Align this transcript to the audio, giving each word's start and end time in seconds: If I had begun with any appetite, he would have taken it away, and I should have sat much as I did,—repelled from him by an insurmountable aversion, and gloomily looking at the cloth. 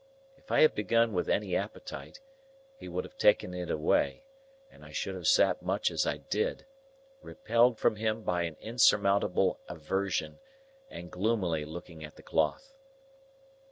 If 0.35 0.49
I 0.51 0.61
had 0.61 0.73
begun 0.73 1.13
with 1.13 1.29
any 1.29 1.55
appetite, 1.55 2.21
he 2.75 2.89
would 2.89 3.03
have 3.03 3.19
taken 3.19 3.53
it 3.53 3.69
away, 3.69 4.23
and 4.71 4.83
I 4.83 4.91
should 4.91 5.13
have 5.13 5.27
sat 5.27 5.61
much 5.61 5.91
as 5.91 6.07
I 6.07 6.17
did,—repelled 6.17 7.77
from 7.77 7.97
him 7.97 8.23
by 8.23 8.41
an 8.45 8.57
insurmountable 8.59 9.59
aversion, 9.67 10.39
and 10.89 11.11
gloomily 11.11 11.65
looking 11.65 12.03
at 12.03 12.15
the 12.15 12.23
cloth. 12.23 12.73